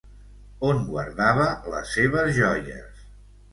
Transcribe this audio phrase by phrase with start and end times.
[0.69, 1.45] On guardava
[1.75, 3.07] la seves joies!